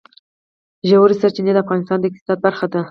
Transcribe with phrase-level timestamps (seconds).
[0.89, 2.79] ژورې سرچینې د افغانستان د اقتصاد برخه ده.